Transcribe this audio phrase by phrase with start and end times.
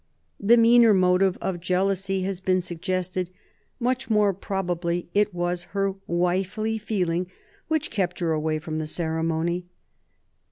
[0.39, 3.29] The meaner motive of jealousy has been suggested;
[3.79, 7.27] much more probably it was her wifely feeling
[7.67, 9.67] which kept her away from the ceremony.